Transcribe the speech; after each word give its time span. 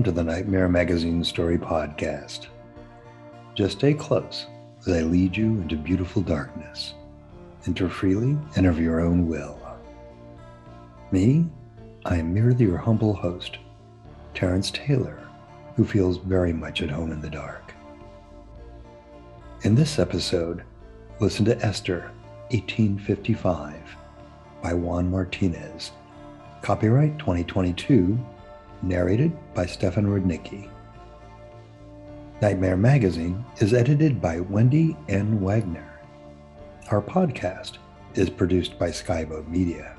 Welcome 0.00 0.14
to 0.14 0.22
the 0.22 0.32
Nightmare 0.32 0.66
Magazine 0.66 1.22
Story 1.22 1.58
Podcast. 1.58 2.46
Just 3.54 3.76
stay 3.76 3.92
close 3.92 4.46
as 4.80 4.88
I 4.94 5.02
lead 5.02 5.36
you 5.36 5.60
into 5.60 5.76
beautiful 5.76 6.22
darkness. 6.22 6.94
Enter 7.66 7.90
freely 7.90 8.38
and 8.56 8.66
of 8.66 8.80
your 8.80 9.02
own 9.02 9.28
will. 9.28 9.60
Me, 11.12 11.44
I 12.06 12.16
am 12.16 12.32
merely 12.32 12.64
your 12.64 12.78
humble 12.78 13.12
host, 13.12 13.58
Terence 14.32 14.70
Taylor, 14.70 15.20
who 15.76 15.84
feels 15.84 16.16
very 16.16 16.54
much 16.54 16.80
at 16.80 16.88
home 16.88 17.12
in 17.12 17.20
the 17.20 17.28
dark. 17.28 17.74
In 19.64 19.74
this 19.74 19.98
episode, 19.98 20.62
listen 21.20 21.44
to 21.44 21.62
Esther, 21.62 22.10
1855, 22.52 23.76
by 24.62 24.72
Juan 24.72 25.10
Martinez. 25.10 25.92
Copyright 26.62 27.18
2022 27.18 28.18
narrated 28.82 29.36
by 29.54 29.66
Stefan 29.66 30.06
Rudnicki. 30.06 30.70
Nightmare 32.40 32.76
Magazine 32.76 33.44
is 33.58 33.74
edited 33.74 34.20
by 34.20 34.40
Wendy 34.40 34.96
N. 35.08 35.40
Wagner. 35.40 36.00
Our 36.90 37.02
podcast 37.02 37.78
is 38.14 38.30
produced 38.30 38.78
by 38.78 38.88
Skyboat 38.90 39.46
Media. 39.48 39.96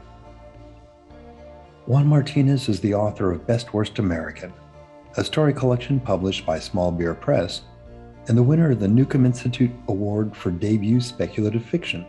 Juan 1.85 2.07
Martinez 2.07 2.69
is 2.69 2.79
the 2.79 2.93
author 2.93 3.31
of 3.31 3.47
Best 3.47 3.73
Worst 3.73 3.99
American, 3.99 4.53
a 5.17 5.23
story 5.23 5.53
collection 5.53 5.99
published 5.99 6.45
by 6.45 6.59
Small 6.59 6.91
Beer 6.91 7.13
Press, 7.13 7.61
and 8.27 8.37
the 8.37 8.43
winner 8.43 8.71
of 8.71 8.79
the 8.79 8.87
Newcomb 8.87 9.25
Institute 9.25 9.71
Award 9.87 10.35
for 10.35 10.51
Debut 10.51 11.01
Speculative 11.01 11.65
Fiction. 11.65 12.05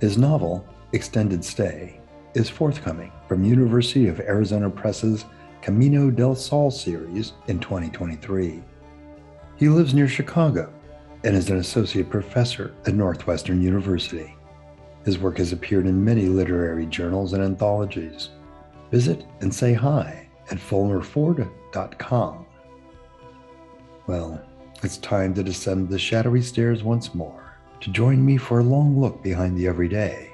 His 0.00 0.18
novel, 0.18 0.66
Extended 0.92 1.44
Stay, 1.44 2.00
is 2.34 2.48
forthcoming 2.48 3.12
from 3.26 3.44
University 3.44 4.08
of 4.08 4.20
Arizona 4.20 4.70
Press's 4.70 5.24
Camino 5.62 6.10
del 6.10 6.34
Sol 6.34 6.70
series 6.70 7.34
in 7.48 7.58
2023. 7.60 8.62
He 9.56 9.68
lives 9.68 9.92
near 9.92 10.08
Chicago 10.08 10.72
and 11.22 11.36
is 11.36 11.50
an 11.50 11.58
associate 11.58 12.08
professor 12.08 12.74
at 12.86 12.94
Northwestern 12.94 13.60
University. 13.60 14.34
His 15.04 15.18
work 15.18 15.36
has 15.36 15.52
appeared 15.52 15.86
in 15.86 16.04
many 16.04 16.26
literary 16.26 16.86
journals 16.86 17.34
and 17.34 17.42
anthologies. 17.42 18.30
Visit 18.90 19.26
and 19.40 19.54
say 19.54 19.74
hi 19.74 20.28
at 20.50 20.58
fulmerford.com. 20.58 22.46
Well, 24.06 24.42
it's 24.82 24.96
time 24.96 25.34
to 25.34 25.42
descend 25.42 25.90
the 25.90 25.98
shadowy 25.98 26.40
stairs 26.40 26.82
once 26.82 27.14
more 27.14 27.54
to 27.80 27.90
join 27.90 28.24
me 28.24 28.36
for 28.38 28.60
a 28.60 28.64
long 28.64 28.98
look 28.98 29.22
behind 29.22 29.56
the 29.56 29.66
everyday 29.66 30.32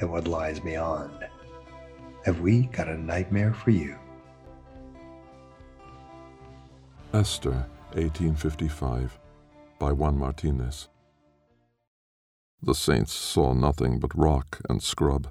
at 0.00 0.08
what 0.08 0.28
lies 0.28 0.60
beyond. 0.60 1.26
Have 2.24 2.40
we 2.40 2.62
got 2.66 2.88
a 2.88 2.96
nightmare 2.96 3.54
for 3.54 3.70
you? 3.70 3.96
Esther, 7.14 7.64
1855, 7.94 9.18
by 9.78 9.90
Juan 9.92 10.18
Martinez. 10.18 10.88
The 12.62 12.74
saints 12.74 13.14
saw 13.14 13.54
nothing 13.54 13.98
but 13.98 14.14
rock 14.14 14.60
and 14.68 14.82
scrub, 14.82 15.28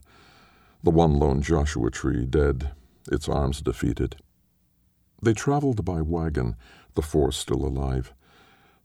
the 0.82 0.90
one 0.90 1.20
lone 1.20 1.44
Joshua 1.44 1.92
tree 1.92 2.26
dead, 2.26 2.72
its 3.12 3.30
arms 3.30 3.62
defeated. 3.62 4.16
They 5.22 5.36
traveled 5.36 5.86
by 5.86 6.02
wagon, 6.02 6.56
the 6.96 7.04
four 7.04 7.32
still 7.32 7.64
alive, 7.64 8.12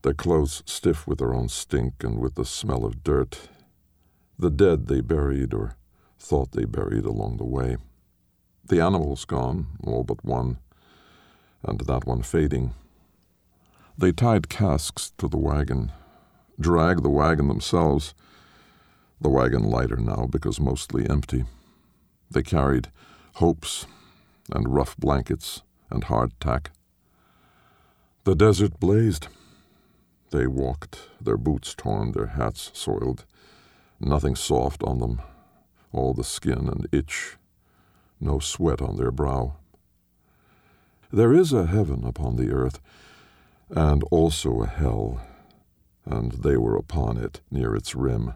their 0.03 0.13
clothes 0.13 0.63
stiff 0.67 1.07
with 1.07 1.19
their 1.19 1.33
own 1.33 1.48
stink 1.48 2.05
and 2.05 2.19
with 2.19 2.35
the 2.35 2.45
smell 2.45 2.85
of 2.85 3.03
dirt. 3.03 3.48
The 4.39 4.51
dead 4.51 4.89
they 4.89 5.01
buried 5.01 5.55
or 5.55 5.77
thought 6.19 6.53
they 6.53 6.67
buried 6.67 7.07
along 7.07 7.39
the 7.39 7.47
way. 7.47 7.79
The 8.67 8.83
animals 8.83 9.24
gone, 9.24 9.69
all 9.83 10.05
but 10.05 10.23
one, 10.23 10.59
and 11.63 11.80
that 11.80 12.07
one 12.07 12.20
fading. 12.20 12.74
They 13.97 14.13
tied 14.13 14.48
casks 14.48 15.13
to 15.19 15.29
the 15.29 15.39
wagon, 15.39 15.92
dragged 16.58 17.03
the 17.03 17.11
wagon 17.11 17.48
themselves, 17.48 18.14
the 19.20 19.29
wagon 19.29 19.64
lighter 19.64 19.97
now 19.97 20.27
because 20.27 20.58
mostly 20.58 21.08
empty. 21.08 21.45
They 22.30 22.42
carried 22.42 22.91
hopes 23.35 23.86
and 24.51 24.75
rough 24.75 24.97
blankets 24.97 25.63
and 25.91 26.05
hardtack. 26.05 26.69
The 28.25 28.35
desert 28.35 28.80
blazed. 28.80 29.29
They 30.30 30.47
walked, 30.47 31.09
their 31.20 31.36
boots 31.36 31.74
torn, 31.74 32.13
their 32.13 32.29
hats 32.29 32.70
soiled, 32.73 33.27
nothing 34.01 34.35
soft 34.35 34.83
on 34.83 34.98
them, 34.98 35.20
all 35.92 36.14
the 36.14 36.24
skin 36.24 36.69
and 36.69 36.89
itch, 36.91 37.36
no 38.19 38.39
sweat 38.39 38.80
on 38.80 38.97
their 38.97 39.11
brow. 39.11 39.57
There 41.13 41.35
is 41.35 41.53
a 41.53 41.67
heaven 41.67 42.05
upon 42.05 42.36
the 42.36 42.51
earth 42.51 42.80
and 43.75 44.03
also 44.11 44.63
a 44.63 44.67
hell, 44.67 45.21
and 46.05 46.33
they 46.33 46.57
were 46.57 46.77
upon 46.77 47.17
it 47.17 47.41
near 47.51 47.75
its 47.75 47.95
rim. 47.95 48.35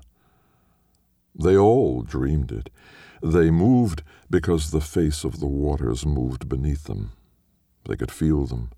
They 1.39 1.57
all 1.57 2.03
dreamed 2.03 2.51
it. 2.51 2.71
They 3.23 3.51
moved 3.51 4.03
because 4.31 4.71
the 4.71 4.81
face 4.81 5.25
of 5.25 5.41
the 5.41 5.47
waters 5.47 6.07
moved 6.07 6.49
beneath 6.49 6.85
them. 6.85 7.13
They 7.85 7.97
could 7.97 8.11
feel 8.11 8.47
them, 8.47 8.71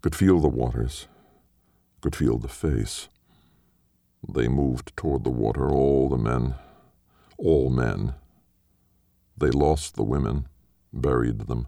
could 0.00 0.14
feel 0.14 0.38
the 0.38 0.48
waters, 0.48 1.08
could 2.00 2.14
feel 2.14 2.38
the 2.38 2.48
face. 2.48 3.08
They 4.26 4.48
moved 4.48 4.96
toward 4.96 5.24
the 5.24 5.30
water, 5.30 5.68
all 5.70 6.08
the 6.08 6.18
men, 6.18 6.54
all 7.36 7.68
men. 7.68 8.14
They 9.36 9.50
lost 9.50 9.96
the 9.96 10.04
women, 10.04 10.46
buried 10.92 11.48
them. 11.48 11.66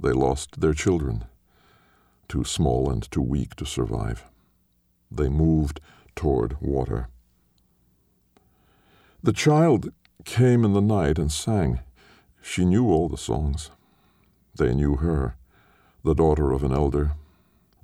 They 0.00 0.12
lost 0.12 0.60
their 0.60 0.74
children 0.74 1.24
too 2.28 2.44
small 2.44 2.90
and 2.90 3.10
too 3.10 3.22
weak 3.22 3.54
to 3.56 3.66
survive. 3.66 4.24
They 5.10 5.28
moved 5.28 5.80
toward 6.14 6.60
water. 6.60 7.08
The 9.22 9.32
child 9.32 9.90
came 10.24 10.64
in 10.64 10.72
the 10.72 10.80
night 10.80 11.18
and 11.18 11.30
sang. 11.30 11.80
She 12.42 12.64
knew 12.64 12.88
all 12.88 13.08
the 13.08 13.16
songs. 13.16 13.70
They 14.54 14.74
knew 14.74 14.96
her, 14.96 15.36
the 16.04 16.14
daughter 16.14 16.52
of 16.52 16.62
an 16.62 16.72
elder, 16.72 17.12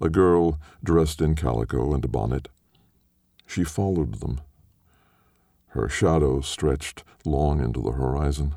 a 0.00 0.08
girl 0.08 0.58
dressed 0.82 1.20
in 1.20 1.34
calico 1.34 1.92
and 1.94 2.04
a 2.04 2.08
bonnet. 2.08 2.48
She 3.46 3.64
followed 3.64 4.20
them. 4.20 4.40
Her 5.68 5.88
shadow 5.88 6.40
stretched 6.40 7.04
long 7.24 7.62
into 7.62 7.80
the 7.80 7.92
horizon. 7.92 8.54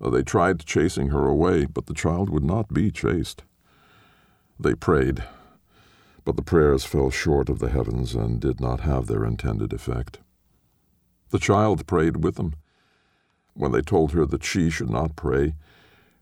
They 0.00 0.22
tried 0.22 0.64
chasing 0.66 1.08
her 1.08 1.26
away, 1.26 1.66
but 1.66 1.86
the 1.86 1.94
child 1.94 2.30
would 2.30 2.44
not 2.44 2.72
be 2.72 2.90
chased. 2.90 3.42
They 4.58 4.74
prayed, 4.74 5.22
but 6.24 6.36
the 6.36 6.42
prayers 6.42 6.84
fell 6.84 7.10
short 7.10 7.48
of 7.48 7.58
the 7.58 7.68
heavens 7.68 8.14
and 8.14 8.40
did 8.40 8.60
not 8.60 8.80
have 8.80 9.06
their 9.06 9.24
intended 9.24 9.72
effect. 9.72 10.18
The 11.30 11.38
child 11.38 11.86
prayed 11.86 12.24
with 12.24 12.36
them. 12.36 12.54
When 13.54 13.72
they 13.72 13.82
told 13.82 14.12
her 14.12 14.26
that 14.26 14.44
she 14.44 14.70
should 14.70 14.90
not 14.90 15.16
pray, 15.16 15.54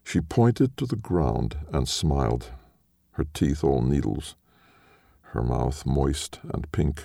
she 0.05 0.21
pointed 0.21 0.77
to 0.77 0.87
the 0.87 0.97
ground 0.97 1.57
and 1.73 1.89
smiled, 1.89 2.51
her 3.13 3.25
teeth 3.33 3.65
all 3.65 3.83
needles, 3.83 4.35
her 5.33 5.43
mouth 5.43 5.87
moist 5.87 6.41
and 6.53 6.71
pink. 6.73 7.05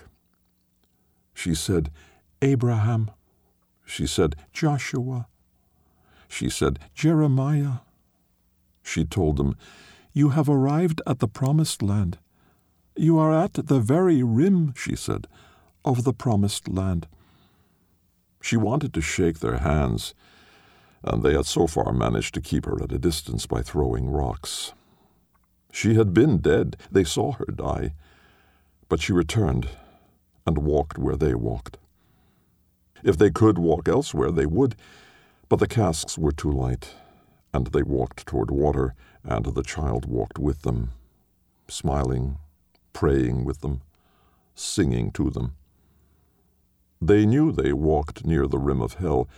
She 1.34 1.56
said, 1.56 1.92
Abraham. 2.42 3.12
She 3.86 4.06
said, 4.06 4.36
Joshua. 4.54 5.28
She 6.28 6.50
said, 6.50 6.80
Jeremiah. 6.94 7.80
She 8.84 9.06
told 9.06 9.38
them, 9.38 9.56
you 10.20 10.30
have 10.30 10.50
arrived 10.50 11.02
at 11.08 11.20
the 11.20 11.30
promised 11.30 11.82
land. 11.82 12.18
You 12.94 13.18
are 13.18 13.34
at 13.34 13.54
the 13.54 13.80
very 13.80 14.22
rim, 14.22 14.74
she 14.76 14.94
said, 14.94 15.28
of 15.86 16.04
the 16.04 16.12
promised 16.12 16.68
land. 16.68 17.08
She 18.42 18.58
wanted 18.58 18.94
to 18.94 19.02
shake 19.02 19.40
their 19.40 19.60
hands, 19.60 20.14
and 21.06 21.24
they 21.24 21.34
had 21.34 21.46
so 21.46 21.68
far 21.68 21.94
managed 21.94 22.34
to 22.34 22.42
keep 22.42 22.66
her 22.66 22.84
at 22.84 22.92
a 22.92 23.00
distance 23.00 23.46
by 23.46 23.62
throwing 23.62 24.10
rocks. 24.10 24.74
She 25.72 25.96
had 25.96 26.14
been 26.14 26.40
dead, 26.40 26.76
they 26.92 27.06
saw 27.06 27.32
her 27.32 27.46
die, 27.46 27.94
but 28.90 29.02
she 29.02 29.14
returned 29.14 29.70
and 30.46 30.58
walked 30.58 30.98
where 30.98 31.16
they 31.16 31.34
walked. 31.34 31.78
If 33.06 33.18
they 33.18 33.32
could 33.32 33.58
walk 33.58 33.88
elsewhere, 33.88 34.32
they 34.32 34.46
would, 34.46 34.76
but 35.48 35.60
the 35.60 35.68
casks 35.68 36.18
were 36.18 36.34
too 36.34 36.52
light, 36.52 36.90
and 37.54 37.68
they 37.68 37.84
walked 37.84 38.28
toward 38.28 38.52
water 38.52 38.96
and 39.24 39.46
the 39.46 39.64
child 39.64 40.06
walked 40.06 40.40
with 40.40 40.62
them, 40.62 40.92
smiling, 41.68 42.38
praying 42.94 43.46
with 43.46 43.62
them, 43.62 43.82
singing 44.56 45.12
to 45.12 45.30
them. 45.30 45.56
They 47.02 47.26
knew 47.26 47.52
they 47.52 47.74
walked 47.74 48.26
near 48.26 48.48
the 48.48 48.58
rim 48.58 48.82
of 48.82 48.96
hell, 48.96 49.30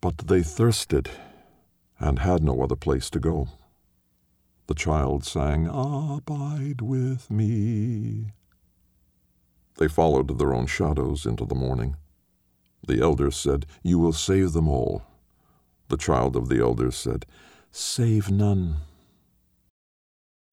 but 0.00 0.18
they 0.18 0.42
thirsted 0.42 1.10
and 1.98 2.18
had 2.18 2.42
no 2.42 2.62
other 2.62 2.76
place 2.76 3.08
to 3.10 3.20
go. 3.20 3.48
The 4.66 4.74
child 4.74 5.24
sang, 5.24 5.66
Abide 5.66 6.80
with 6.80 7.30
me. 7.30 8.32
They 9.76 9.88
followed 9.88 10.38
their 10.38 10.54
own 10.54 10.66
shadows 10.66 11.26
into 11.26 11.44
the 11.44 11.54
morning. 11.54 11.96
The 12.86 13.00
elders 13.00 13.36
said, 13.36 13.66
You 13.82 13.98
will 13.98 14.12
save 14.12 14.52
them 14.52 14.68
all. 14.68 15.02
The 15.88 15.96
child 15.96 16.36
of 16.36 16.48
the 16.48 16.60
elders 16.60 16.96
said, 16.96 17.26
Save 17.70 18.30
none. 18.30 18.76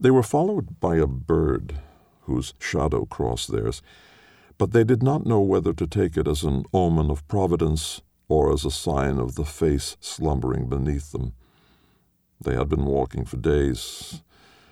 They 0.01 0.09
were 0.09 0.23
followed 0.23 0.79
by 0.79 0.95
a 0.95 1.05
bird 1.05 1.75
whose 2.21 2.55
shadow 2.59 3.05
crossed 3.05 3.51
theirs, 3.51 3.83
but 4.57 4.71
they 4.71 4.83
did 4.83 5.03
not 5.03 5.27
know 5.27 5.41
whether 5.41 5.73
to 5.73 5.85
take 5.85 6.17
it 6.17 6.27
as 6.27 6.41
an 6.41 6.63
omen 6.73 7.11
of 7.11 7.27
providence 7.27 8.01
or 8.27 8.51
as 8.51 8.65
a 8.65 8.71
sign 8.71 9.19
of 9.19 9.35
the 9.35 9.45
face 9.45 9.97
slumbering 9.99 10.67
beneath 10.67 11.11
them. 11.11 11.33
They 12.43 12.55
had 12.55 12.67
been 12.67 12.85
walking 12.85 13.25
for 13.25 13.37
days, 13.37 14.23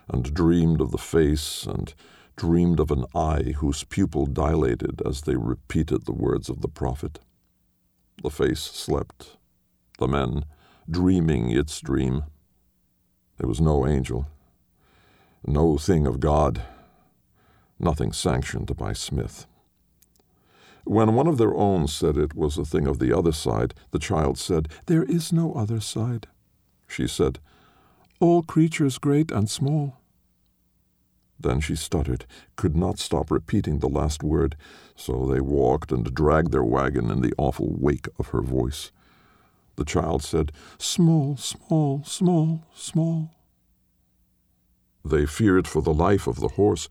and 0.08 0.34
dreamed 0.34 0.82
of 0.82 0.90
the 0.90 0.98
face, 0.98 1.64
and 1.68 1.94
dreamed 2.36 2.80
of 2.80 2.90
an 2.90 3.06
eye 3.14 3.54
whose 3.58 3.84
pupil 3.84 4.26
dilated 4.26 5.00
as 5.06 5.22
they 5.22 5.36
repeated 5.36 6.06
the 6.06 6.12
words 6.12 6.50
of 6.50 6.62
the 6.62 6.68
prophet. 6.68 7.20
The 8.24 8.32
face 8.32 8.62
slept, 8.62 9.38
the 10.00 10.08
men 10.08 10.46
dreaming 10.90 11.52
its 11.52 11.80
dream. 11.82 12.24
There 13.38 13.48
was 13.48 13.62
no 13.62 13.86
angel, 13.86 14.26
no 15.46 15.78
thing 15.78 16.06
of 16.06 16.20
God, 16.20 16.62
nothing 17.80 18.12
sanctioned 18.12 18.76
by 18.76 18.94
Smith. 18.94 19.46
When 20.86 21.14
one 21.14 21.28
of 21.28 21.38
their 21.38 21.54
own 21.54 21.88
said 21.88 22.18
it 22.18 22.34
was 22.34 22.58
a 22.58 22.66
thing 22.66 22.88
of 22.88 23.00
the 23.00 23.16
other 23.16 23.32
side, 23.32 23.74
the 23.92 24.00
child 24.00 24.38
said, 24.38 24.70
There 24.88 25.04
is 25.04 25.32
no 25.32 25.54
other 25.54 25.80
side. 25.80 26.28
She 26.88 27.08
said, 27.08 27.40
All 28.20 28.42
creatures 28.42 28.98
great 28.98 29.32
and 29.32 29.50
small. 29.50 30.00
Then 31.40 31.62
she 31.62 31.76
stuttered, 31.76 32.26
could 32.56 32.76
not 32.76 33.00
stop 33.00 33.32
repeating 33.32 33.80
the 33.80 33.88
last 33.88 34.24
word, 34.24 34.58
so 34.96 35.26
they 35.26 35.40
walked 35.40 35.92
and 35.92 36.14
dragged 36.14 36.52
their 36.52 36.64
wagon 36.64 37.10
in 37.10 37.22
the 37.22 37.34
awful 37.38 37.70
wake 37.70 38.08
of 38.18 38.30
her 38.30 38.42
voice. 38.42 38.92
The 39.78 39.86
child 39.86 40.22
said, 40.24 40.52
Small, 40.78 41.38
small, 41.38 42.04
small, 42.04 42.64
small. 42.74 43.32
They 45.04 45.26
feared 45.26 45.68
for 45.68 45.82
the 45.82 45.94
life 45.94 46.28
of 46.28 46.40
the 46.40 46.50
horse, 46.50 46.90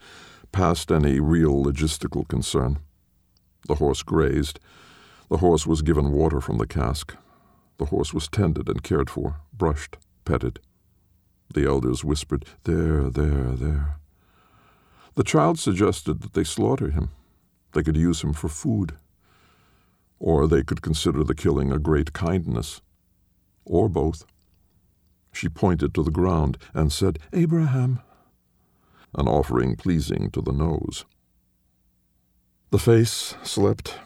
past 0.53 0.91
any 0.91 1.21
real 1.21 1.63
logistical 1.63 2.27
concern. 2.27 2.79
The 3.67 3.77
horse 3.77 4.03
grazed. 4.03 4.61
The 5.29 5.39
horse 5.39 5.67
was 5.67 5.83
given 5.83 6.13
water 6.13 6.41
from 6.41 6.59
the 6.59 6.67
cask. 6.67 7.15
The 7.77 7.87
horse 7.87 8.15
was 8.15 8.29
tended 8.29 8.69
and 8.69 8.83
cared 8.83 9.11
for, 9.11 9.37
brushed, 9.53 9.99
petted. 10.25 10.61
The 11.53 11.67
elders 11.67 12.05
whispered, 12.05 12.45
There, 12.65 13.09
there, 13.11 13.53
there. 13.53 13.97
The 15.15 15.25
child 15.25 15.59
suggested 15.59 16.21
that 16.23 16.35
they 16.35 16.45
slaughter 16.45 16.91
him. 16.91 17.11
They 17.73 17.83
could 17.83 17.97
use 17.97 18.23
him 18.23 18.33
for 18.33 18.49
food. 18.49 18.95
Or 20.19 20.47
they 20.47 20.63
could 20.63 20.83
consider 20.83 21.23
the 21.25 21.35
killing 21.35 21.73
a 21.73 21.79
great 21.79 22.13
kindness. 22.13 22.81
Or 23.65 23.89
both. 23.89 24.25
She 25.33 25.49
pointed 25.49 25.95
to 25.95 26.03
the 26.03 26.11
ground 26.11 26.59
and 26.75 26.93
said, 26.93 27.19
Abraham, 27.33 28.01
an 29.15 29.29
offering 29.29 29.77
pleasing 29.77 30.31
to 30.33 30.43
the 30.43 30.53
nose. 30.53 31.05
The 32.71 32.79
face 32.79 33.35
slept, 33.43 33.99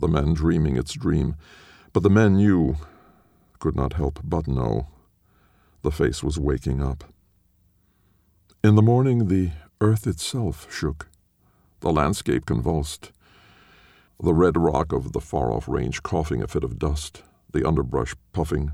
the 0.00 0.08
men 0.08 0.34
dreaming 0.34 0.76
its 0.76 0.92
dream, 0.92 1.36
but 1.92 2.02
the 2.02 2.10
men 2.10 2.36
knew, 2.36 2.76
could 3.58 3.74
not 3.74 3.94
help 3.94 4.20
but 4.22 4.46
know, 4.46 4.88
the 5.82 5.90
face 5.90 6.22
was 6.22 6.38
waking 6.38 6.82
up. 6.82 7.04
In 8.62 8.74
the 8.74 8.82
morning, 8.82 9.28
the 9.28 9.52
earth 9.80 10.06
itself 10.06 10.66
shook, 10.70 11.08
the 11.80 11.92
landscape 11.92 12.44
convulsed, 12.44 13.12
the 14.20 14.34
red 14.34 14.56
rock 14.56 14.92
of 14.92 15.12
the 15.12 15.20
far 15.20 15.52
off 15.52 15.68
range 15.68 16.02
coughing 16.02 16.42
a 16.42 16.48
fit 16.48 16.64
of 16.64 16.78
dust, 16.78 17.22
the 17.52 17.66
underbrush 17.66 18.14
puffing, 18.32 18.72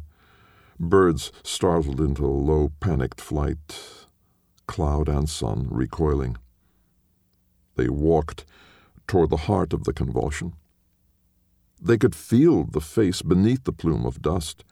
birds 0.79 1.33
startled 1.43 2.01
into 2.01 2.27
low 2.27 2.73
panicked 2.81 3.21
flight, 3.21 4.07
cloud 4.67 5.09
and 5.09 5.29
sun 5.29 5.67
recoiling. 5.71 6.37
They 7.77 7.89
walked 7.89 8.45
toward 9.07 9.31
the 9.31 9.37
heart 9.49 9.73
of 9.73 9.85
the 9.85 9.93
convulsion. 9.93 10.55
They 11.81 11.99
could 11.99 12.15
feel 12.15 12.65
the 12.65 12.81
face 12.81 13.23
beneath 13.23 13.65
the 13.65 13.73
plume 13.73 14.07
of 14.07 14.23
dust. 14.23 14.65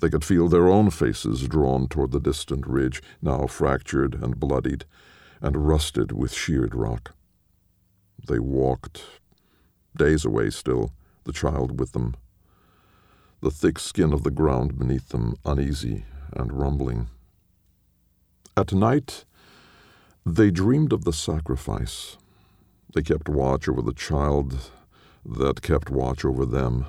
They 0.00 0.08
could 0.08 0.24
feel 0.24 0.48
their 0.48 0.68
own 0.68 0.90
faces 0.90 1.46
drawn 1.48 1.88
toward 1.88 2.12
the 2.12 2.20
distant 2.20 2.66
ridge, 2.66 3.02
now 3.20 3.46
fractured 3.46 4.14
and 4.14 4.38
bloodied, 4.38 4.84
and 5.40 5.68
rusted 5.68 6.12
with 6.12 6.32
sheared 6.32 6.74
rock. 6.74 7.14
They 8.26 8.38
walked, 8.38 9.04
days 9.96 10.24
away 10.24 10.50
still, 10.50 10.92
the 11.24 11.32
child 11.32 11.78
with 11.78 11.92
them, 11.92 12.14
the 13.46 13.52
thick 13.52 13.78
skin 13.78 14.12
of 14.12 14.24
the 14.24 14.30
ground 14.32 14.76
beneath 14.76 15.10
them 15.10 15.36
uneasy 15.44 16.04
and 16.32 16.52
rumbling. 16.52 17.06
At 18.56 18.72
night, 18.72 19.24
they 20.24 20.50
dreamed 20.50 20.92
of 20.92 21.04
the 21.04 21.12
sacrifice 21.12 22.16
they 22.92 23.02
kept 23.02 23.28
watch 23.28 23.68
over 23.68 23.82
the 23.82 23.92
child 23.92 24.72
that 25.24 25.62
kept 25.62 25.90
watch 25.90 26.24
over 26.24 26.44
them, 26.44 26.86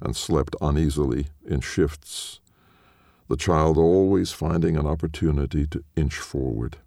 and 0.00 0.16
slept 0.16 0.56
uneasily 0.60 1.28
in 1.46 1.60
shifts, 1.60 2.40
the 3.28 3.36
child 3.36 3.78
always 3.78 4.32
finding 4.32 4.76
an 4.76 4.84
opportunity 4.84 5.64
to 5.68 5.84
inch 5.94 6.16
forward. 6.16 6.78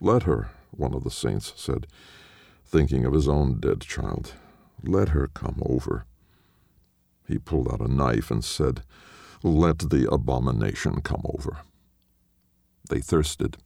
Let 0.00 0.22
her, 0.22 0.48
one 0.70 0.94
of 0.94 1.04
the 1.04 1.10
saints 1.10 1.52
said, 1.56 1.88
thinking 2.64 3.04
of 3.04 3.12
his 3.12 3.28
own 3.28 3.60
dead 3.60 3.82
child. 3.82 4.32
Let 4.82 5.10
her 5.10 5.26
come 5.26 5.62
over. 5.66 6.06
He 7.26 7.38
pulled 7.38 7.68
out 7.72 7.80
a 7.80 7.92
knife 7.92 8.30
and 8.30 8.44
said, 8.44 8.82
Let 9.42 9.90
the 9.90 10.10
abomination 10.10 11.00
come 11.00 11.22
over. 11.24 11.58
They 12.88 13.00
thirsted, 13.00 13.56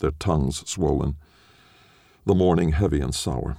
their 0.00 0.12
tongues 0.12 0.68
swollen 0.68 1.16
the 2.24 2.34
morning 2.34 2.70
heavy 2.70 3.00
and 3.00 3.14
sour. 3.14 3.56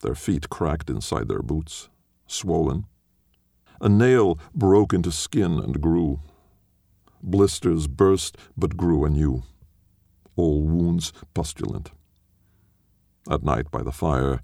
Their 0.00 0.14
feet 0.14 0.48
cracked 0.48 0.88
inside 0.88 1.28
their 1.28 1.42
boots, 1.42 1.88
swollen. 2.26 2.86
A 3.80 3.88
nail 3.88 4.38
broke 4.54 4.92
into 4.92 5.10
skin 5.10 5.58
and 5.58 5.80
grew. 5.80 6.20
Blisters 7.22 7.88
burst 7.88 8.36
but 8.56 8.76
grew 8.76 9.04
anew. 9.04 9.42
All 10.36 10.62
wounds 10.62 11.12
pustulant. 11.34 11.90
At 13.28 13.42
night 13.42 13.70
by 13.70 13.82
the 13.82 13.92
fire, 13.92 14.40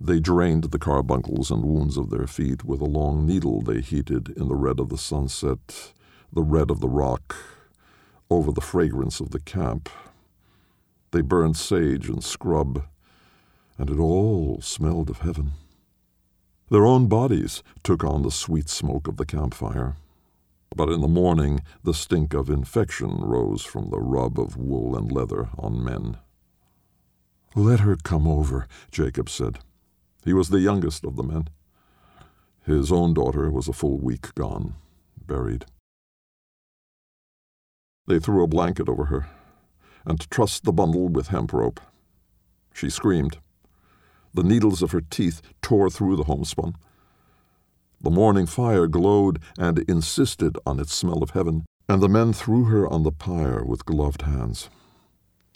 they 0.00 0.20
drained 0.20 0.64
the 0.64 0.78
carbuncles 0.78 1.50
and 1.50 1.64
wounds 1.64 1.96
of 1.96 2.10
their 2.10 2.26
feet 2.26 2.64
with 2.64 2.80
a 2.80 2.84
long 2.84 3.26
needle 3.26 3.60
they 3.60 3.80
heated 3.80 4.28
in 4.36 4.48
the 4.48 4.54
red 4.54 4.78
of 4.78 4.88
the 4.88 4.98
sunset, 4.98 5.92
the 6.32 6.42
red 6.42 6.70
of 6.70 6.80
the 6.80 6.88
rock, 6.88 7.36
over 8.30 8.52
the 8.52 8.60
fragrance 8.60 9.20
of 9.20 9.30
the 9.30 9.40
camp, 9.40 9.88
they 11.10 11.22
burned 11.22 11.56
sage 11.56 12.08
and 12.08 12.22
scrub, 12.22 12.84
and 13.78 13.88
it 13.88 13.98
all 13.98 14.60
smelled 14.60 15.08
of 15.08 15.20
heaven. 15.20 15.52
Their 16.70 16.84
own 16.84 17.06
bodies 17.06 17.62
took 17.82 18.04
on 18.04 18.22
the 18.22 18.30
sweet 18.30 18.68
smoke 18.68 19.08
of 19.08 19.16
the 19.16 19.24
campfire. 19.24 19.96
But 20.76 20.90
in 20.90 21.00
the 21.00 21.08
morning, 21.08 21.62
the 21.82 21.94
stink 21.94 22.34
of 22.34 22.50
infection 22.50 23.16
rose 23.20 23.64
from 23.64 23.88
the 23.88 24.00
rub 24.00 24.38
of 24.38 24.56
wool 24.56 24.94
and 24.94 25.10
leather 25.10 25.48
on 25.56 25.82
men. 25.82 26.18
Let 27.54 27.80
her 27.80 27.96
come 27.96 28.28
over, 28.28 28.68
Jacob 28.90 29.30
said. 29.30 29.60
He 30.24 30.32
was 30.32 30.48
the 30.48 30.60
youngest 30.60 31.04
of 31.04 31.16
the 31.16 31.22
men. 31.22 31.48
His 32.64 32.92
own 32.92 33.14
daughter 33.14 33.50
was 33.50 33.68
a 33.68 33.72
full 33.72 33.98
week 33.98 34.34
gone, 34.34 34.74
buried. 35.26 35.64
They 38.06 38.18
threw 38.18 38.42
a 38.42 38.48
blanket 38.48 38.88
over 38.88 39.06
her 39.06 39.28
and 40.04 40.28
trussed 40.30 40.64
the 40.64 40.72
bundle 40.72 41.08
with 41.08 41.28
hemp 41.28 41.52
rope. 41.52 41.80
She 42.72 42.90
screamed. 42.90 43.38
The 44.34 44.42
needles 44.42 44.82
of 44.82 44.92
her 44.92 45.00
teeth 45.00 45.42
tore 45.62 45.90
through 45.90 46.16
the 46.16 46.24
homespun. 46.24 46.76
The 48.00 48.10
morning 48.10 48.46
fire 48.46 48.86
glowed 48.86 49.40
and 49.58 49.78
insisted 49.80 50.56
on 50.64 50.78
its 50.78 50.94
smell 50.94 51.22
of 51.22 51.30
heaven, 51.30 51.64
and 51.88 52.02
the 52.02 52.08
men 52.08 52.32
threw 52.32 52.64
her 52.64 52.88
on 52.88 53.02
the 53.02 53.12
pyre 53.12 53.64
with 53.64 53.84
gloved 53.84 54.22
hands. 54.22 54.70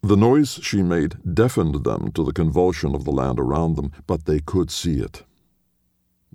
The 0.03 0.17
noise 0.17 0.59
she 0.63 0.83
made 0.83 1.17
deafened 1.35 1.85
them 1.85 2.11
to 2.13 2.25
the 2.25 2.33
convulsion 2.33 2.95
of 2.95 3.05
the 3.05 3.13
land 3.13 3.39
around 3.39 3.77
them, 3.77 3.93
but 4.07 4.25
they 4.25 4.41
could 4.41 4.71
see 4.71 4.99
it. 4.99 5.25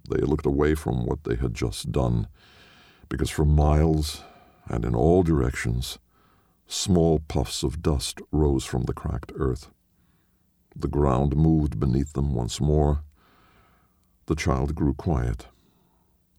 They 0.09 0.21
looked 0.21 0.45
away 0.45 0.73
from 0.73 1.05
what 1.05 1.25
they 1.25 1.35
had 1.35 1.53
just 1.53 1.91
done, 1.91 2.27
because 3.09 3.29
for 3.29 3.45
miles 3.45 4.23
and 4.67 4.85
in 4.85 4.95
all 4.95 5.23
directions 5.23 5.99
Small 6.69 7.19
puffs 7.19 7.63
of 7.63 7.81
dust 7.81 8.19
rose 8.29 8.65
from 8.65 8.83
the 8.83 8.93
cracked 8.93 9.31
earth. 9.35 9.69
The 10.75 10.89
ground 10.89 11.37
moved 11.37 11.79
beneath 11.79 12.11
them 12.11 12.33
once 12.33 12.59
more. 12.59 13.03
The 14.25 14.35
child 14.35 14.75
grew 14.75 14.93
quiet. 14.93 15.47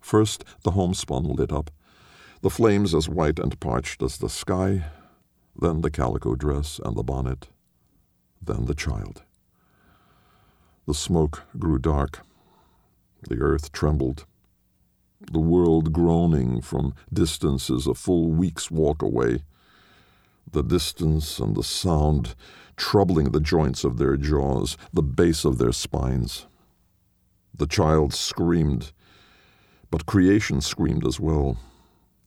First, 0.01 0.45
the 0.65 0.73
homespun 0.73 1.25
lit 1.25 1.51
up, 1.51 1.71
the 2.43 2.51
flames 2.51 2.95
as 2.95 3.09
white 3.09 3.39
and 3.39 3.59
parched 3.59 4.03
as 4.03 4.19
the 4.19 4.29
sky, 4.29 4.85
then 5.59 5.81
the 5.81 5.91
calico 5.91 6.35
dress 6.35 6.81
and 6.85 6.97
the 6.97 7.03
bonnet, 7.03 7.49
then 8.41 8.67
the 8.67 8.75
child. 8.75 9.23
The 10.87 10.95
smoke 10.95 11.43
grew 11.59 11.79
dark. 11.79 12.21
The 13.29 13.41
earth 13.41 13.73
trembled. 13.73 14.25
The 15.33 15.41
world 15.41 15.93
groaning 15.93 16.61
from 16.61 16.95
distances 17.13 17.87
a 17.87 17.95
full 17.95 18.31
week's 18.31 18.71
walk 18.71 19.03
away 19.03 19.43
the 20.53 20.63
distance 20.63 21.39
and 21.39 21.55
the 21.55 21.63
sound 21.63 22.35
troubling 22.77 23.33
the 23.33 23.41
joints 23.41 23.85
of 23.85 23.99
their 23.99 24.17
jaws, 24.17 24.77
the 24.93 25.03
base 25.03 25.45
of 25.45 25.59
their 25.59 25.73
spines. 25.73 26.47
The 27.55 27.67
child 27.67 28.15
screamed, 28.15 28.93
but 29.91 30.07
creation 30.07 30.61
screamed 30.61 31.07
as 31.07 31.19
well, 31.19 31.59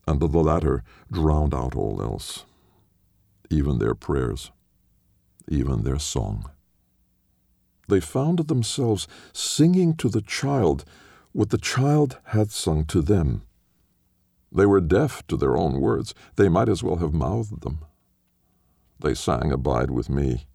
and 0.08 0.20
the 0.20 0.28
latter 0.28 0.84
drowned 1.12 1.54
out 1.54 1.76
all 1.76 2.02
else, 2.02 2.46
even 3.52 3.80
their 3.80 3.96
prayers, 3.96 4.52
even 5.48 5.84
their 5.84 6.00
song. 6.00 6.50
They 7.88 8.00
found 8.00 8.40
themselves 8.48 9.08
singing 9.34 9.96
to 9.98 10.10
the 10.10 10.22
child 10.22 10.86
what 11.34 11.50
the 11.50 11.58
child 11.58 12.18
had 12.26 12.52
sung 12.52 12.86
to 12.86 13.02
them. 13.02 13.44
They 14.52 14.66
were 14.66 14.82
deaf 14.82 15.26
to 15.28 15.38
their 15.38 15.58
own 15.58 15.80
words. 15.80 16.14
They 16.36 16.50
might 16.50 16.70
as 16.70 16.84
well 16.84 16.98
have 16.98 17.14
mouthed 17.14 17.62
them. 17.62 17.80
They 19.00 19.14
sang 19.14 19.52
Abide 19.52 19.92
with 19.92 20.10
Me. 20.10 20.46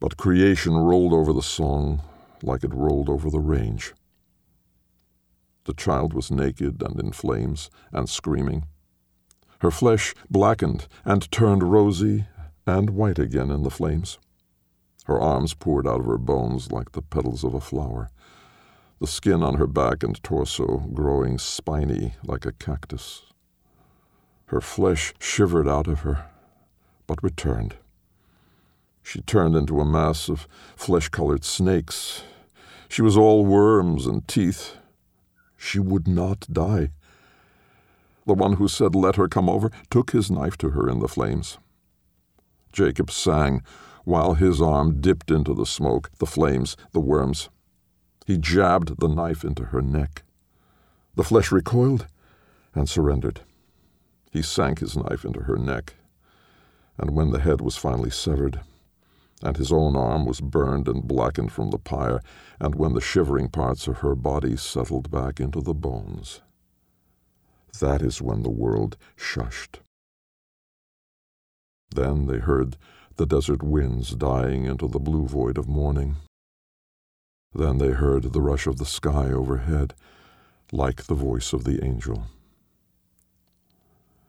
But 0.00 0.16
creation 0.16 0.74
rolled 0.74 1.12
over 1.12 1.32
the 1.32 1.42
song 1.42 2.02
like 2.42 2.64
it 2.64 2.74
rolled 2.74 3.08
over 3.08 3.30
the 3.30 3.40
range. 3.40 3.94
The 5.64 5.74
child 5.74 6.12
was 6.12 6.30
naked 6.30 6.82
and 6.82 6.98
in 7.00 7.12
flames 7.12 7.70
and 7.92 8.08
screaming. 8.08 8.66
Her 9.64 9.70
flesh 9.70 10.14
blackened 10.28 10.88
and 11.06 11.32
turned 11.32 11.62
rosy 11.62 12.26
and 12.66 12.90
white 12.90 13.18
again 13.18 13.50
in 13.50 13.62
the 13.62 13.70
flames. 13.70 14.18
Her 15.06 15.18
arms 15.18 15.54
poured 15.54 15.86
out 15.86 16.00
of 16.00 16.04
her 16.04 16.18
bones 16.18 16.70
like 16.70 16.92
the 16.92 17.00
petals 17.00 17.44
of 17.44 17.54
a 17.54 17.62
flower 17.62 18.10
the 19.00 19.06
skin 19.06 19.42
on 19.42 19.54
her 19.54 19.66
back 19.66 20.02
and 20.02 20.22
torso 20.22 20.80
growing 20.92 21.38
spiny 21.38 22.12
like 22.26 22.44
a 22.44 22.52
cactus. 22.52 23.22
Her 24.48 24.60
flesh 24.60 25.14
shivered 25.18 25.66
out 25.66 25.86
of 25.86 26.00
her, 26.00 26.26
but 27.06 27.22
returned. 27.22 27.76
She 29.02 29.22
turned 29.22 29.56
into 29.56 29.80
a 29.80 29.86
mass 29.86 30.28
of 30.28 30.46
flesh 30.76 31.08
colored 31.08 31.42
snakes. 31.42 32.22
She 32.90 33.00
was 33.00 33.16
all 33.16 33.46
worms 33.46 34.04
and 34.04 34.28
teeth. 34.28 34.76
She 35.56 35.78
would 35.78 36.06
not 36.06 36.46
die. 36.52 36.90
The 38.26 38.34
one 38.34 38.54
who 38.54 38.68
said, 38.68 38.94
Let 38.94 39.16
her 39.16 39.28
come 39.28 39.48
over, 39.48 39.70
took 39.90 40.12
his 40.12 40.30
knife 40.30 40.56
to 40.58 40.70
her 40.70 40.88
in 40.88 41.00
the 41.00 41.08
flames. 41.08 41.58
Jacob 42.72 43.10
sang 43.10 43.62
while 44.04 44.34
his 44.34 44.60
arm 44.60 45.00
dipped 45.00 45.30
into 45.30 45.54
the 45.54 45.66
smoke, 45.66 46.10
the 46.18 46.26
flames, 46.26 46.76
the 46.92 47.00
worms. 47.00 47.48
He 48.26 48.36
jabbed 48.36 49.00
the 49.00 49.08
knife 49.08 49.44
into 49.44 49.66
her 49.66 49.82
neck. 49.82 50.22
The 51.14 51.24
flesh 51.24 51.52
recoiled 51.52 52.06
and 52.74 52.88
surrendered. 52.88 53.40
He 54.30 54.42
sank 54.42 54.80
his 54.80 54.96
knife 54.96 55.24
into 55.24 55.40
her 55.40 55.56
neck, 55.56 55.94
and 56.98 57.10
when 57.10 57.30
the 57.30 57.40
head 57.40 57.60
was 57.60 57.76
finally 57.76 58.10
severed, 58.10 58.60
and 59.42 59.56
his 59.56 59.70
own 59.70 59.94
arm 59.94 60.26
was 60.26 60.40
burned 60.40 60.88
and 60.88 61.06
blackened 61.06 61.52
from 61.52 61.70
the 61.70 61.78
pyre, 61.78 62.20
and 62.60 62.74
when 62.74 62.94
the 62.94 63.00
shivering 63.00 63.48
parts 63.48 63.86
of 63.86 63.98
her 63.98 64.14
body 64.14 64.56
settled 64.56 65.10
back 65.10 65.38
into 65.38 65.60
the 65.60 65.74
bones, 65.74 66.40
that 67.80 68.02
is 68.02 68.22
when 68.22 68.42
the 68.42 68.50
world 68.50 68.96
shushed. 69.16 69.80
Then 71.94 72.26
they 72.26 72.38
heard 72.38 72.76
the 73.16 73.26
desert 73.26 73.62
winds 73.62 74.14
dying 74.14 74.64
into 74.64 74.88
the 74.88 74.98
blue 74.98 75.26
void 75.26 75.58
of 75.58 75.68
morning. 75.68 76.16
Then 77.52 77.78
they 77.78 77.90
heard 77.90 78.32
the 78.32 78.40
rush 78.40 78.66
of 78.66 78.78
the 78.78 78.84
sky 78.84 79.30
overhead, 79.30 79.94
like 80.72 81.04
the 81.04 81.14
voice 81.14 81.52
of 81.52 81.64
the 81.64 81.84
angel. 81.84 82.26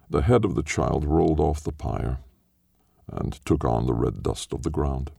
The 0.10 0.22
head 0.22 0.46
of 0.46 0.54
the 0.54 0.64
child 0.64 1.06
rolled 1.06 1.40
off 1.40 1.64
the 1.64 1.72
pyre 1.72 2.20
and 3.12 3.34
took 3.46 3.66
on 3.66 3.88
the 3.88 3.94
red 3.94 4.22
dust 4.22 4.54
of 4.54 4.62
the 4.64 4.70
ground. 4.70 5.12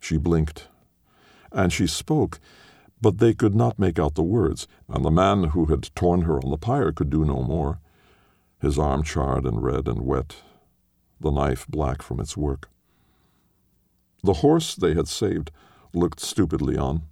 She 0.00 0.16
blinked, 0.16 0.68
and 1.52 1.72
she 1.72 1.86
spoke, 1.86 2.40
but 3.04 3.18
they 3.18 3.34
could 3.34 3.54
not 3.54 3.78
make 3.78 3.98
out 3.98 4.14
the 4.14 4.22
words, 4.22 4.66
and 4.88 5.04
the 5.04 5.10
man 5.10 5.44
who 5.48 5.66
had 5.66 5.94
torn 5.94 6.22
her 6.22 6.38
on 6.42 6.50
the 6.50 6.56
pyre 6.56 6.90
could 6.90 7.10
do 7.10 7.22
no 7.22 7.42
more, 7.42 7.78
his 8.62 8.78
arm 8.78 9.02
charred 9.02 9.44
and 9.44 9.62
red 9.62 9.86
and 9.86 10.06
wet, 10.06 10.36
the 11.20 11.30
knife 11.30 11.66
black 11.68 12.00
from 12.00 12.18
its 12.18 12.34
work. 12.34 12.70
The 14.22 14.40
horse 14.40 14.74
they 14.74 14.94
had 14.94 15.06
saved 15.06 15.50
looked 15.92 16.18
stupidly 16.18 16.78
on. 16.78 17.02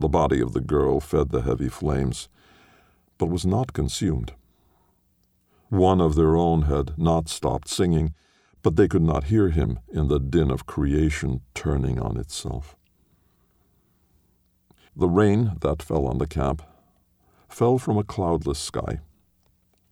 The 0.00 0.08
body 0.08 0.40
of 0.40 0.54
the 0.54 0.62
girl 0.62 0.98
fed 1.00 1.28
the 1.28 1.42
heavy 1.42 1.68
flames, 1.68 2.30
but 3.18 3.28
was 3.28 3.44
not 3.44 3.74
consumed. 3.74 4.32
One 5.68 6.00
of 6.00 6.14
their 6.14 6.36
own 6.36 6.62
had 6.62 6.96
not 6.96 7.28
stopped 7.28 7.68
singing, 7.68 8.14
but 8.62 8.76
they 8.76 8.88
could 8.88 9.02
not 9.02 9.24
hear 9.24 9.50
him 9.50 9.78
in 9.92 10.08
the 10.08 10.18
din 10.18 10.50
of 10.50 10.64
creation 10.64 11.42
turning 11.52 12.00
on 12.00 12.16
itself. 12.16 12.78
The 14.96 15.08
rain 15.08 15.52
that 15.60 15.82
fell 15.82 16.06
on 16.06 16.18
the 16.18 16.26
camp 16.26 16.62
fell 17.48 17.78
from 17.78 17.98
a 17.98 18.04
cloudless 18.04 18.58
sky. 18.58 19.00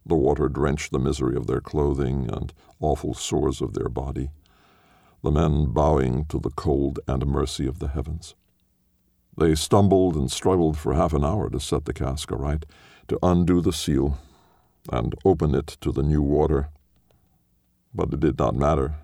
The 0.07 0.17
water 0.17 0.49
drenched 0.49 0.93
the 0.93 0.99
misery 0.99 1.37
of 1.37 1.47
their 1.47 1.61
clothing 1.61 2.31
and 2.31 2.53
awful 2.81 3.15
sores 3.15 3.61
of 3.61 3.75
their 3.75 3.89
body 3.89 4.31
the 5.25 5.31
men 5.31 5.65
bowing 5.73 6.27
to 6.27 6.39
the 6.39 6.51
cold 6.51 7.01
and 7.09 7.27
mercy 7.27 7.67
of 7.67 7.79
the 7.79 7.89
heavens. 7.89 8.35
They 9.39 9.55
stumbled 9.55 10.17
and 10.17 10.31
struggled 10.31 10.77
for 10.77 10.93
half 10.93 11.15
an 11.15 11.25
hour 11.25 11.49
to 11.49 11.59
set 11.59 11.87
the 11.87 11.95
cask 11.95 12.31
aright, 12.31 12.67
to 13.09 13.19
undo 13.23 13.63
the 13.63 13.73
seal, 13.73 14.19
and 14.93 15.15
open 15.25 15.55
it 15.55 15.79
to 15.81 15.93
the 15.93 16.03
new 16.03 16.21
water. 16.21 16.69
But 17.95 18.13
it 18.13 18.21
did 18.21 18.39
not 18.39 18.55
matter, 18.55 18.97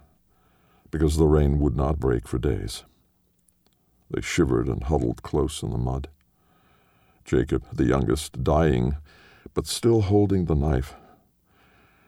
because 0.91 1.17
the 1.17 1.27
rain 1.27 1.59
would 1.59 1.75
not 1.75 1.99
break 1.99 2.29
for 2.29 2.39
days. 2.39 2.85
They 4.11 4.21
shivered 4.21 4.69
and 4.69 4.83
huddled 4.85 5.23
close 5.23 5.63
in 5.63 5.71
the 5.71 5.79
mud. 5.79 6.09
Jacob, 7.25 7.65
the 7.73 7.85
youngest, 7.85 8.43
dying, 8.43 8.97
but 9.55 9.67
still 9.67 10.03
holding 10.03 10.47
the 10.47 10.55
knife, 10.57 10.95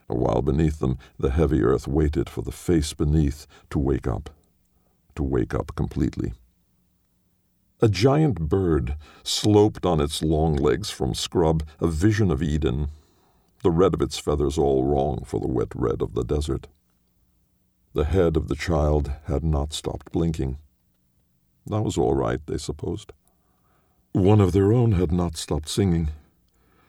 A 0.09 0.15
while 0.15 0.43
beneath 0.43 0.79
them 0.81 0.99
the 1.19 1.31
heavy 1.31 1.63
earth 1.63 1.87
waited 1.89 2.29
for 2.29 2.43
the 2.43 2.53
face 2.53 2.93
beneath 2.93 3.47
to 3.71 3.79
wake 3.79 4.07
up, 4.07 4.31
to 5.15 5.23
wake 5.23 5.55
up 5.55 5.75
completely. 5.75 6.33
A 7.81 7.89
giant 7.89 8.49
bird 8.49 8.97
sloped 9.25 9.87
on 9.87 10.01
its 10.01 10.23
long 10.23 10.55
legs 10.55 10.91
from 10.91 11.15
scrub, 11.15 11.65
a 11.81 11.87
vision 11.87 12.31
of 12.31 12.43
Eden, 12.43 12.91
the 13.63 13.71
red 13.71 13.95
of 13.95 14.03
its 14.03 14.19
feathers 14.19 14.59
all 14.59 14.85
wrong 14.85 15.25
for 15.25 15.41
the 15.41 15.49
wet 15.49 15.73
red 15.75 16.03
of 16.03 16.15
the 16.15 16.25
desert. 16.25 16.69
The 17.95 18.05
head 18.05 18.37
of 18.37 18.49
the 18.49 18.57
child 18.57 19.13
had 19.27 19.45
not 19.45 19.73
stopped 19.73 20.13
blinking. 20.13 20.59
That 21.67 21.83
was 21.83 21.97
all 21.97 22.15
right, 22.15 22.41
they 22.47 22.59
supposed. 22.59 23.13
One 24.13 24.41
of 24.41 24.53
their 24.53 24.73
own 24.73 24.93
had 24.93 25.13
not 25.13 25.37
stopped 25.37 25.69
singing. 25.69 26.11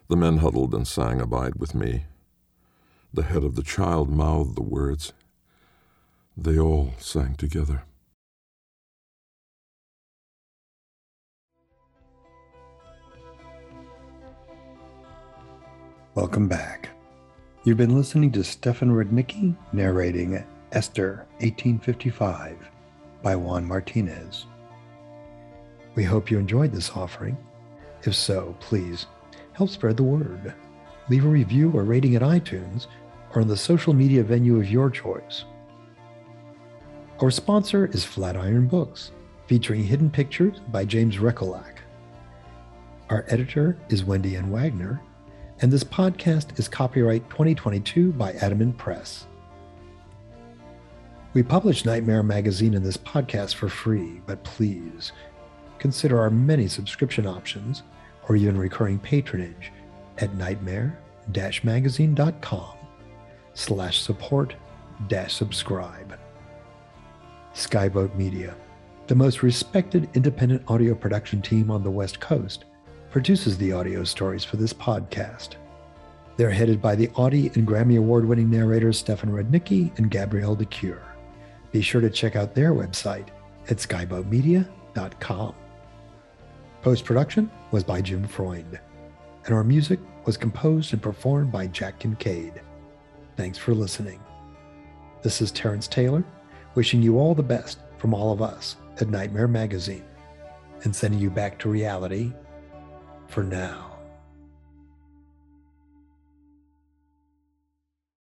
The 0.09 0.17
men 0.17 0.37
huddled 0.37 0.73
and 0.73 0.87
sang 0.87 1.21
Abide 1.21 1.55
with 1.55 1.73
Me. 1.73 2.05
The 3.13 3.23
head 3.23 3.43
of 3.43 3.55
the 3.55 3.63
child 3.63 4.09
mouthed 4.09 4.55
the 4.55 4.63
words. 4.63 5.13
They 6.35 6.57
all 6.57 6.93
sang 6.97 7.35
together. 7.35 7.83
Welcome 16.15 16.47
back. 16.47 16.89
You've 17.63 17.77
been 17.77 17.95
listening 17.95 18.31
to 18.33 18.43
Stefan 18.43 18.89
Rudnicki 18.89 19.55
narrating 19.71 20.43
Esther 20.71 21.25
1855 21.39 22.57
by 23.21 23.35
Juan 23.35 23.65
Martinez. 23.65 24.45
We 25.95 26.03
hope 26.03 26.31
you 26.31 26.39
enjoyed 26.39 26.71
this 26.71 26.91
offering. 26.91 27.37
If 28.03 28.15
so, 28.15 28.55
please 28.59 29.05
help 29.53 29.69
spread 29.69 29.97
the 29.97 30.03
word. 30.03 30.53
Leave 31.09 31.25
a 31.25 31.29
review 31.29 31.71
or 31.71 31.83
rating 31.83 32.15
at 32.15 32.21
iTunes 32.21 32.87
or 33.33 33.41
on 33.41 33.47
the 33.47 33.57
social 33.57 33.93
media 33.93 34.23
venue 34.23 34.57
of 34.57 34.69
your 34.69 34.89
choice. 34.89 35.45
Our 37.19 37.31
sponsor 37.31 37.85
is 37.87 38.03
Flatiron 38.03 38.67
Books, 38.67 39.11
featuring 39.47 39.83
hidden 39.83 40.09
pictures 40.09 40.59
by 40.71 40.85
Jason 40.85 41.21
Rekulak. 41.21 41.77
Our 43.09 43.25
editor 43.27 43.77
is 43.89 44.03
Wendy 44.03 44.35
N. 44.35 44.49
Wagner, 44.49 45.01
and 45.61 45.71
this 45.71 45.83
podcast 45.83 46.57
is 46.57 46.67
copyright 46.67 47.29
2022 47.29 48.13
by 48.13 48.33
Adamant 48.33 48.77
Press. 48.77 49.27
We 51.33 51.43
publish 51.43 51.85
Nightmare 51.85 52.23
Magazine 52.23 52.73
in 52.73 52.83
this 52.83 52.97
podcast 52.97 53.55
for 53.55 53.69
free, 53.69 54.21
but 54.25 54.43
please 54.43 55.11
consider 55.83 56.17
our 56.17 56.29
many 56.29 56.65
subscription 56.65 57.27
options 57.27 57.83
or 58.29 58.37
even 58.37 58.57
recurring 58.57 58.97
patronage 58.97 59.73
at 60.19 60.33
nightmare-magazine.com 60.35 62.77
slash 63.53 64.01
support 64.01 64.55
dash 65.09 65.33
subscribe. 65.33 66.17
Skyboat 67.53 68.15
Media, 68.15 68.55
the 69.07 69.15
most 69.15 69.43
respected 69.43 70.09
independent 70.13 70.63
audio 70.69 70.95
production 70.95 71.41
team 71.41 71.69
on 71.69 71.83
the 71.83 71.91
West 71.91 72.21
Coast, 72.21 72.63
produces 73.11 73.57
the 73.57 73.73
audio 73.73 74.05
stories 74.05 74.45
for 74.45 74.55
this 74.55 74.71
podcast. 74.71 75.55
They're 76.37 76.49
headed 76.49 76.81
by 76.81 76.95
the 76.95 77.09
Audie 77.15 77.51
and 77.55 77.67
Grammy 77.67 77.97
Award 77.97 78.23
winning 78.23 78.49
narrators 78.49 78.99
Stefan 78.99 79.31
Rudnicki 79.31 79.97
and 79.97 80.09
Gabrielle 80.09 80.55
de 80.55 80.63
Cuir. 80.63 81.01
Be 81.73 81.81
sure 81.81 81.99
to 81.99 82.09
check 82.09 82.37
out 82.37 82.55
their 82.55 82.71
website 82.71 83.27
at 83.69 83.79
skyboatmedia.com. 83.79 85.55
Post 86.83 87.05
production 87.05 87.49
was 87.71 87.81
by 87.81 88.01
Jim 88.01 88.27
Freund, 88.27 88.77
and 89.45 89.55
our 89.55 89.63
music 89.63 90.01
was 90.25 90.35
composed 90.35 90.91
and 90.91 91.01
performed 91.01 91.49
by 91.49 91.65
Jack 91.67 91.99
Kincaid. 91.99 92.61
Thanks 93.37 93.57
for 93.57 93.73
listening. 93.73 94.19
This 95.21 95.41
is 95.41 95.49
Terence 95.49 95.87
Taylor, 95.87 96.25
wishing 96.75 97.01
you 97.01 97.17
all 97.19 97.35
the 97.35 97.41
best 97.41 97.79
from 97.97 98.13
all 98.13 98.33
of 98.33 98.41
us 98.41 98.75
at 98.99 99.07
Nightmare 99.07 99.47
Magazine, 99.47 100.03
and 100.83 100.93
sending 100.93 101.21
you 101.21 101.29
back 101.29 101.57
to 101.59 101.69
reality 101.69 102.33
for 103.27 103.43
now. 103.43 103.92